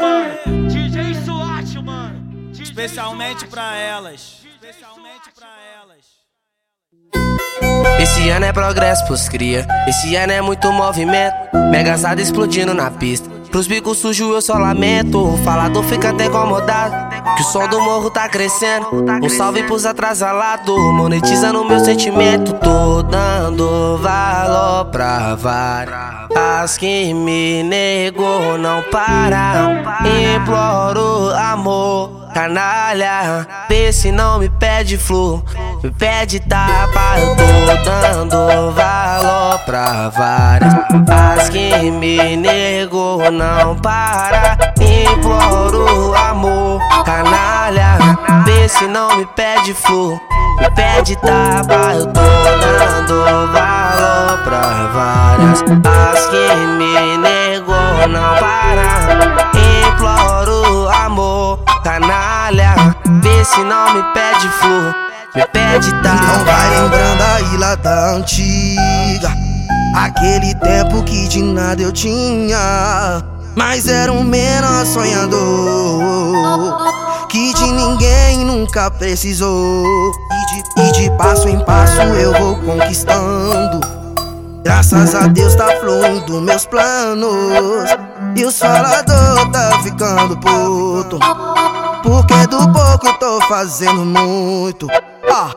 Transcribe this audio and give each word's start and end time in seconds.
mano. 0.00 0.68
DJ 0.68 1.14
SWAT, 1.24 1.82
mano. 1.82 2.50
Especialmente 2.52 3.46
pra 3.46 3.76
elas. 3.76 4.38
Especialmente 4.44 5.30
pra 5.34 5.48
elas. 5.80 6.18
Esse 8.00 8.28
ano 8.30 8.46
é 8.46 8.52
progresso 8.52 9.04
pros 9.06 9.28
cria, 9.28 9.66
esse 9.86 10.14
ano 10.14 10.32
é 10.32 10.40
muito 10.40 10.70
movimento. 10.72 11.34
Megazada 11.70 12.20
explodindo 12.20 12.72
na 12.72 12.90
pista. 12.90 13.28
Pros 13.50 13.66
bicos 13.66 13.98
sujos 13.98 14.30
eu 14.30 14.42
só 14.42 14.54
lamento. 14.54 15.18
O 15.18 15.36
falador 15.38 15.82
fica 15.84 16.10
até 16.10 16.26
incomodado. 16.26 16.94
Que 17.34 17.42
o 17.42 17.46
som 17.46 17.66
do 17.66 17.80
morro 17.80 18.10
tá 18.10 18.28
crescendo. 18.28 18.88
Um 19.22 19.28
salve 19.28 19.62
pros 19.64 19.86
atrasalados. 19.86 20.76
Monetizando 20.94 21.64
meu 21.64 21.80
sentimento. 21.80 22.52
Tô 22.54 23.02
dando 23.02 23.96
pra 24.86 25.34
várias. 25.34 26.28
As 26.36 26.76
que 26.76 27.12
me 27.12 27.62
negou 27.62 28.58
não 28.58 28.82
para. 28.82 29.82
Imploro 30.36 31.32
amor, 31.34 32.28
canalha. 32.32 33.46
Vê 33.68 33.92
se 33.92 34.10
não 34.12 34.38
me 34.38 34.48
pede 34.48 34.96
flor. 34.96 35.42
Me 35.82 35.90
pede 35.90 36.40
tapa, 36.40 37.18
eu 37.18 37.36
tô 37.36 37.90
dando 37.90 38.72
valor 38.72 39.58
pra 39.64 40.08
várias. 40.08 40.74
As 41.08 41.48
que 41.48 41.90
me 41.90 42.36
negou 42.36 43.30
não 43.30 43.76
para. 43.76 44.56
Imploro 44.80 46.14
amor, 46.14 46.80
canalha. 47.04 47.98
Vê 48.44 48.68
se 48.68 48.86
não 48.86 49.16
me 49.16 49.26
pede 49.26 49.74
flor. 49.74 50.20
Me 50.60 50.70
pede 50.74 51.16
tapa, 51.16 51.94
eu 51.94 52.06
tô 52.06 52.20
dando 52.20 53.24
valor 53.52 54.38
pra 54.44 54.90
várias. 54.92 55.62
As 55.62 56.26
que 56.26 56.66
me 56.76 57.16
negou 57.18 58.08
não 58.08 58.34
para. 58.38 58.88
Imploro 59.88 60.88
amor, 60.88 61.60
canalha. 61.82 62.74
Vê 63.22 63.44
se 63.44 63.60
não 63.64 63.94
me 63.94 64.02
pede 64.12 64.48
flor. 64.60 64.94
Me 65.34 65.46
pede 65.46 65.92
tapa. 66.02 66.16
Então 66.16 66.44
vai 66.44 66.70
lembrando 66.70 67.22
aí 67.22 67.56
lá 67.58 67.74
da 67.76 68.10
antiga 68.14 69.32
Aquele 69.94 70.54
tempo 70.56 71.02
que 71.04 71.28
de 71.28 71.42
nada 71.42 71.82
eu 71.82 71.92
tinha 71.92 73.22
Mas 73.54 73.88
era 73.88 74.12
um 74.12 74.24
menor 74.24 74.86
sonhador 74.86 75.36
Que 77.28 77.52
de 77.54 77.70
ninguém 77.72 78.44
nunca 78.44 78.90
precisou 78.90 80.12
E 80.76 80.92
de, 80.92 81.10
passo 81.16 81.48
em 81.48 81.58
passo 81.64 82.00
eu 82.00 82.32
vou 82.32 82.56
conquistando. 82.56 83.80
Graças 84.64 85.14
a 85.14 85.26
Deus 85.28 85.54
tá 85.54 85.66
fluindo 85.80 86.40
meus 86.40 86.66
planos. 86.66 87.90
E 88.36 88.44
os 88.44 88.58
falador 88.58 89.50
tá 89.50 89.80
ficando 89.82 90.36
puto. 90.36 91.18
Porque 92.02 92.46
do 92.48 92.58
pouco 92.72 93.18
tô 93.18 93.40
fazendo 93.48 94.04
muito. 94.04 94.88
Ah, 95.32 95.50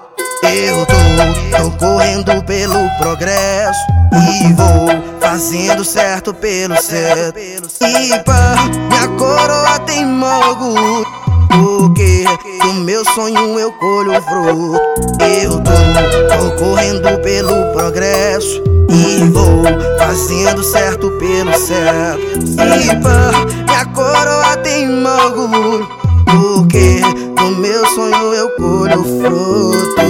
eu 0.43 0.85
tô, 0.85 1.57
tô 1.57 1.71
correndo 1.77 2.43
pelo 2.43 2.89
progresso. 2.97 3.79
E 4.13 4.53
vou 4.53 5.19
fazendo 5.19 5.83
certo 5.83 6.33
pelo 6.33 6.81
certo. 6.81 7.37
E 7.37 8.19
pá, 8.23 8.55
minha 8.89 9.07
coroa 9.17 9.79
tem 9.79 10.05
mogo 10.05 10.75
meu 12.91 13.05
sonho 13.05 13.57
eu 13.57 13.71
colho 13.71 14.21
fruto 14.21 14.81
Eu 15.23 15.61
tô, 15.61 16.35
tô 16.35 16.51
correndo 16.57 17.21
pelo 17.21 17.71
progresso 17.71 18.61
E 18.89 19.23
vou 19.29 19.63
fazendo 19.97 20.61
certo 20.61 21.09
pelo 21.11 21.57
certo 21.57 22.21
E 22.21 23.01
pá, 23.01 23.31
minha 23.65 23.85
coroa 23.85 24.57
tem 24.57 24.89
mogo 24.89 25.87
porque 26.25 27.01
no 27.37 27.51
meu 27.57 27.85
sonho 27.87 28.33
eu 28.33 28.49
colho 28.55 29.03
fruto. 29.03 30.01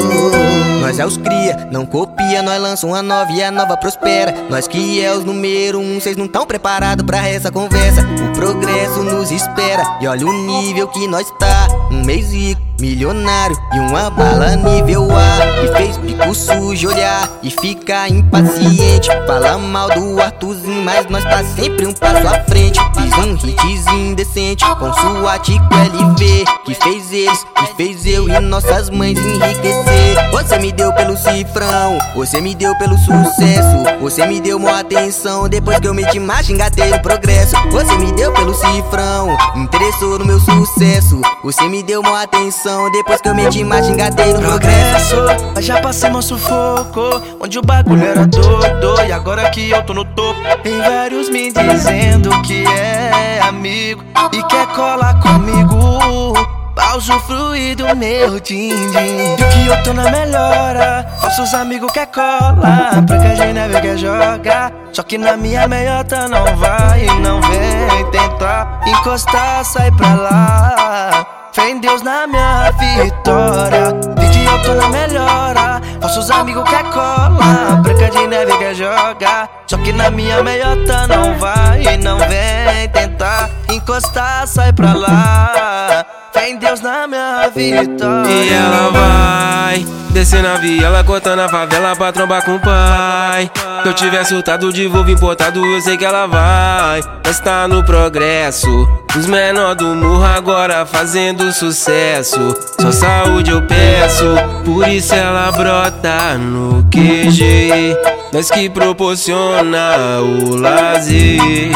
Nós 0.79 0.99
é 0.99 1.05
os 1.05 1.17
cria, 1.17 1.67
não 1.71 1.85
copia, 1.85 2.43
nós 2.43 2.61
lança 2.61 2.85
uma 2.85 3.01
nova 3.01 3.31
e 3.31 3.41
a 3.41 3.49
nova 3.49 3.75
prospera. 3.75 4.33
Nós 4.49 4.67
que 4.67 5.03
é 5.03 5.11
os 5.13 5.23
número 5.23 5.79
um, 5.79 5.99
cês 5.99 6.15
não 6.15 6.27
tão 6.27 6.45
preparados 6.45 7.05
pra 7.05 7.27
essa 7.27 7.51
conversa. 7.51 8.01
O 8.01 8.33
progresso 8.33 9.01
nos 9.03 9.31
espera 9.31 9.83
e 9.99 10.07
olha 10.07 10.27
o 10.27 10.33
nível 10.45 10.87
que 10.89 11.07
nós 11.07 11.29
tá. 11.39 11.67
Um 11.91 12.03
mês 12.03 12.31
rico, 12.31 12.61
milionário 12.81 13.55
e 13.73 13.79
uma 13.79 14.09
bala 14.09 14.55
nível 14.55 15.07
A. 15.15 15.63
E 15.63 15.67
fez 15.77 15.97
bico 15.97 16.33
sujo 16.33 16.89
olhar 16.89 17.29
e 17.43 17.51
fica 17.51 18.09
impaciente. 18.09 19.09
Fala 19.27 19.57
mal 19.59 19.89
do 19.89 20.19
Arthurzinho, 20.19 20.83
mas 20.83 21.05
nós 21.07 21.23
tá 21.23 21.43
sempre 21.43 21.85
um 21.85 21.93
passo 21.93 22.27
à 22.27 22.43
frente. 22.45 22.79
Fiz 22.95 23.13
um 23.17 23.35
hitzinho 23.35 24.15
decente 24.15 24.65
com 24.65 24.91
sua 24.93 25.37
Tico 25.39 25.63
LV. 25.71 26.45
Que 26.65 26.73
fez 26.73 27.13
eles, 27.13 27.45
que 27.55 27.75
fez 27.75 28.05
eu 28.07 28.27
e 28.27 28.39
nossas 28.39 28.89
mães 28.89 29.17
enriquecer. 29.19 30.31
Você 30.31 30.57
me 30.57 30.71
deu 30.71 30.91
pelo 30.93 31.15
cifrão, 31.15 31.99
você 32.15 32.41
me 32.41 32.55
deu 32.55 32.75
pelo 32.77 32.97
sucesso. 32.97 34.01
Você 34.01 34.25
me 34.25 34.41
deu 34.41 34.57
uma 34.57 34.79
atenção 34.79 35.47
depois 35.47 35.79
que 35.79 35.87
eu 35.87 35.93
meti 35.93 36.19
marcha, 36.19 36.51
engatei 36.51 36.89
no 36.89 36.99
progresso. 37.01 37.55
Você 37.71 37.95
me 37.97 38.11
deu 38.13 38.33
pelo 38.33 38.53
cifrão, 38.53 39.37
interessou 39.55 40.17
no 40.17 40.25
meu 40.25 40.39
sucesso. 40.39 41.21
Você 41.43 41.63
me 41.67 41.83
deu 41.83 42.01
uma 42.01 42.23
atenção 42.23 42.70
depois 42.91 43.21
que 43.21 43.29
eu 43.29 43.35
meti 43.35 43.63
marcha, 43.63 43.89
engatei 43.89 44.33
no 44.33 44.41
progresso. 44.41 45.15
Mas 45.55 45.65
já 45.65 45.81
passei 45.81 46.09
meu 46.09 46.21
sufoco, 46.21 47.21
onde 47.39 47.59
o 47.59 47.61
bagulho 47.61 48.05
era 48.05 48.25
doido. 48.25 49.01
E 49.07 49.11
agora 49.11 49.49
que 49.49 49.69
eu 49.69 49.83
tô 49.83 49.93
no 49.93 50.05
topo, 50.05 50.39
tem 50.63 50.77
vários 50.79 51.29
me 51.29 51.51
dizendo 51.51 52.29
que 52.41 52.63
é 52.65 53.39
amigo 53.41 54.03
e 54.31 54.43
quer 54.43 54.67
colar 54.67 55.19
comigo. 55.19 56.33
Pra 56.73 56.95
usufruir 56.95 57.75
do 57.75 57.83
meu 57.97 58.39
din-din 58.39 59.35
E 59.37 59.43
que 59.43 59.67
eu 59.67 59.83
tô 59.83 59.93
na 59.93 60.09
melhora 60.09 61.05
Nossos 61.21 61.53
amigos 61.53 61.91
quer 61.91 62.07
que 62.07 62.19
a 62.19 63.35
gente 63.35 63.81
quer 63.81 63.97
jogar 63.97 64.71
Só 64.93 65.03
que 65.03 65.17
na 65.17 65.35
minha 65.35 65.67
meiota 65.67 66.29
não 66.29 66.55
vai 66.55 67.05
Não 67.19 67.41
vem 67.41 68.09
tentar 68.11 68.81
encostar, 68.87 69.65
sai 69.65 69.91
pra 69.91 70.13
lá 70.15 71.40
Fé 71.53 71.69
em 71.69 71.79
Deus 71.79 72.01
na 72.01 72.27
minha 72.27 72.71
vitória. 72.71 73.91
Vi 74.17 74.29
que 74.29 74.45
eu 74.45 74.63
tô 74.63 74.73
na 74.73 74.87
melhora. 74.87 75.81
Nossos 76.01 76.31
amigos 76.31 76.67
quer 76.69 76.83
colar 76.85 77.81
Branca 77.81 78.09
de 78.09 78.27
neve 78.27 78.57
quer 78.57 78.73
jogar. 78.73 79.49
Só 79.67 79.77
que 79.77 79.91
na 79.91 80.09
minha 80.09 80.41
meiota 80.41 81.07
não 81.07 81.37
vai 81.37 81.97
Não 81.97 82.17
vem 82.17 82.89
tentar. 82.93 83.49
Encostar, 83.69 84.47
sai 84.47 84.71
pra 84.71 84.93
lá. 84.93 86.05
Fé 86.31 86.49
em 86.49 86.57
Deus 86.57 86.79
na 86.79 87.05
minha 87.07 87.49
vitória. 87.49 88.31
E 88.31 88.53
ela 88.53 88.89
vai 88.91 90.00
descer 90.11 90.43
na 90.43 90.55
viela, 90.57 91.03
cortando 91.03 91.39
a 91.39 91.49
favela 91.49 91.95
pra 91.95 92.11
trombar 92.11 92.43
com 92.43 92.55
o 92.55 92.59
pai. 92.59 93.49
Se 93.81 93.89
eu 93.89 93.93
tiver 93.93 94.23
surtado 94.25 94.71
de 94.71 94.87
Volvo 94.87 95.09
importado, 95.09 95.65
eu 95.65 95.81
sei 95.81 95.97
que 95.97 96.05
ela 96.05 96.27
vai. 96.27 97.01
Mas 97.25 97.39
tá 97.39 97.67
no 97.67 97.83
progresso. 97.83 98.87
Os 99.17 99.25
menor 99.25 99.75
do 99.75 99.95
morro 99.95 100.23
agora 100.23 100.85
fazendo 100.85 101.51
sucesso. 101.51 102.55
Só 102.79 102.91
saúde 102.91 103.51
eu 103.51 103.61
peço, 103.63 104.25
por 104.65 104.87
isso 104.87 105.13
ela 105.13 105.51
brota 105.51 106.37
no 106.37 106.83
QG. 106.91 107.95
Nós 108.33 108.49
que 108.51 108.69
proporciona 108.69 110.19
o 110.21 110.55
lazer. 110.55 111.71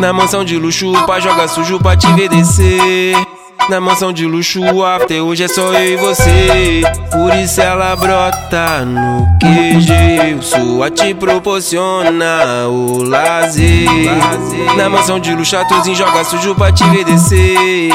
Na 0.00 0.12
mansão 0.12 0.44
de 0.44 0.56
luxo, 0.56 0.92
pra 1.04 1.20
jogar 1.20 1.48
sujo 1.48 1.78
pra 1.78 1.96
te 1.96 2.10
ver 2.14 2.28
descer. 2.28 3.14
Na 3.68 3.80
mansão 3.80 4.12
de 4.12 4.26
luxo, 4.26 4.60
o 4.60 4.84
after 4.84 5.22
hoje 5.22 5.44
é 5.44 5.48
só 5.48 5.72
eu 5.72 5.94
e 5.94 5.96
você. 5.96 6.82
Por 7.10 7.34
isso 7.34 7.60
ela 7.60 7.94
brota 7.96 8.84
no 8.84 9.26
QG. 9.38 10.42
Sua 10.42 10.90
te 10.90 11.14
proporciona 11.14 12.66
o 12.68 13.02
lazer. 13.02 13.88
Na 14.76 14.88
mansão 14.88 15.18
de 15.18 15.34
luxo, 15.34 15.56
atuzinho 15.56 15.96
joga 15.96 16.24
sujo 16.24 16.54
pra 16.54 16.72
te 16.72 16.84
ver 16.90 17.04
descer. 17.04 17.92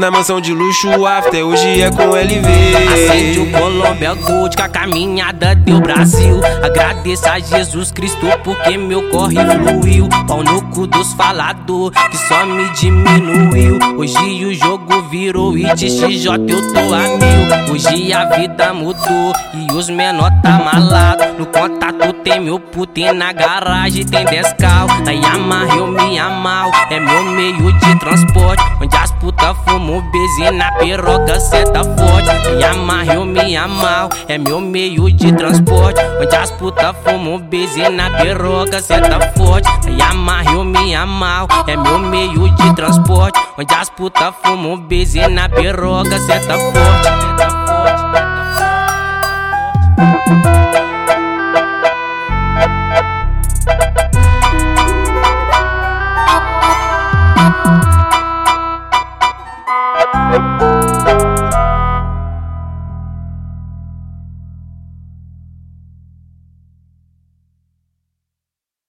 Na 0.00 0.10
mansão 0.10 0.40
de 0.40 0.54
luxo, 0.54 0.88
o 0.88 1.06
after 1.06 1.44
hoje 1.44 1.82
é 1.82 1.90
com 1.90 2.16
LV. 2.16 2.48
Acende 2.90 3.38
o 3.38 3.50
Colômbia 3.52 4.14
Gold 4.14 4.56
com 4.56 4.62
a 4.62 4.68
caminhada 4.70 5.54
deu 5.54 5.78
Brasil. 5.78 6.40
Agradeço 6.62 7.28
a 7.28 7.38
Jesus 7.38 7.92
Cristo 7.92 8.26
porque 8.42 8.78
meu 8.78 9.10
corre 9.10 9.36
fluiu. 9.36 10.08
Pau 10.26 10.42
no 10.42 10.62
cu 10.70 10.86
dos 10.86 11.12
falador 11.12 11.90
que 11.90 12.16
só 12.16 12.46
me 12.46 12.70
diminuiu. 12.70 13.78
Hoje 13.98 14.46
o 14.46 14.54
jogo 14.54 15.02
virou 15.10 15.58
e 15.58 15.64
de 15.74 15.90
XJ 15.90 16.28
eu 16.48 16.72
tô 16.72 16.94
a 16.94 17.00
mil. 17.18 17.39
Hoje 17.70 18.12
a 18.12 18.24
vida 18.24 18.74
mudou 18.74 19.32
e 19.54 19.72
os 19.72 19.88
menor 19.88 20.28
tá 20.42 20.58
malado. 20.58 21.38
No 21.38 21.46
contato 21.46 22.12
tem 22.24 22.40
mil 22.40 22.58
puta 22.58 22.98
e 22.98 23.12
na 23.12 23.32
garagem 23.32 24.04
tem 24.04 24.24
dez 24.24 24.52
carros. 24.54 24.98
Na 25.02 25.12
Yamaha 25.12 25.76
eu 25.76 25.86
me 25.86 26.18
amal, 26.18 26.72
é 26.90 26.98
meu 26.98 27.22
meio 27.22 27.72
de 27.78 27.98
transporte. 28.00 28.60
Onde 28.82 28.96
as 28.96 29.12
puta 29.12 29.54
fumam 29.54 30.02
beze 30.10 30.50
na 30.50 30.72
piroca 30.72 31.38
seta 31.38 31.84
forte. 31.84 32.60
Yamaha 32.60 33.14
eu 33.14 33.24
me 33.24 33.56
amal, 33.56 34.08
é 34.26 34.36
meu 34.36 34.60
meio 34.60 35.08
de 35.12 35.32
transporte. 35.32 36.00
Onde 36.20 36.34
as 36.34 36.50
puta 36.50 36.92
fumam 36.92 37.38
beze 37.38 37.88
na 37.88 38.10
piroca 38.18 38.80
seta 38.80 39.20
forte. 39.36 39.68
Na 39.86 40.06
Yamaha 40.06 40.54
eu 40.54 40.64
me 40.64 40.92
amal, 40.96 41.46
é 41.68 41.76
meu 41.76 42.00
meio 42.00 42.48
de 42.52 42.74
transporte. 42.74 43.38
Onde 43.56 43.72
as 43.72 43.88
puta 43.90 44.32
fumam 44.32 44.76
beze 44.76 45.24
na 45.28 45.48
piroca 45.48 46.18
seta 46.18 46.58
forte. 46.58 47.59